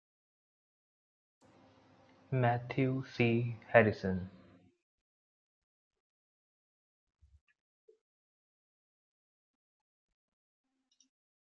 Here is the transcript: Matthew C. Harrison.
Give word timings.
Matthew 2.31 3.05
C. 3.13 3.55
Harrison. 3.71 4.31